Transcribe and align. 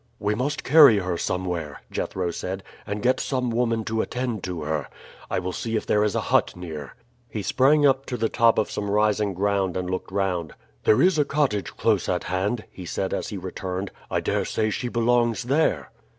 "We 0.17 0.33
must 0.33 0.63
carry 0.63 0.97
her 0.97 1.15
somewhere," 1.15 1.81
Jethro 1.91 2.31
said, 2.31 2.63
"and 2.87 3.03
get 3.03 3.19
some 3.19 3.51
woman 3.51 3.83
to 3.83 4.01
attend 4.01 4.43
to 4.45 4.63
her. 4.63 4.87
I 5.29 5.37
will 5.37 5.53
see 5.53 5.75
if 5.75 5.85
there 5.85 6.03
is 6.03 6.15
a 6.15 6.21
hut 6.31 6.55
near." 6.55 6.95
He 7.29 7.43
sprang 7.43 7.85
up 7.85 8.07
to 8.07 8.17
the 8.17 8.27
top 8.27 8.57
of 8.57 8.71
some 8.71 8.89
rising 8.89 9.35
ground 9.35 9.77
and 9.77 9.87
looked 9.87 10.11
round. 10.11 10.53
"There 10.85 11.03
is 11.03 11.19
a 11.19 11.23
cottage 11.23 11.77
close 11.77 12.09
at 12.09 12.23
hand," 12.23 12.63
he 12.71 12.83
said 12.87 13.13
as 13.13 13.27
he 13.29 13.37
returned. 13.37 13.91
"I 14.09 14.21
dare 14.21 14.43
say 14.45 14.71
she 14.71 14.87
belongs 14.87 15.43
there." 15.43 15.91